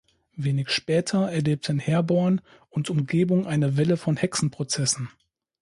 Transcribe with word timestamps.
Wenig 0.35 0.71
später 0.71 1.29
erlebten 1.31 1.77
Herborn 1.77 2.41
und 2.71 2.89
Umgebung 2.89 3.45
eine 3.45 3.77
Welle 3.77 3.97
von 3.97 4.17
Hexenprozessen. 4.17 5.09